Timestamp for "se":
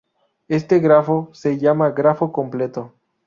1.31-1.59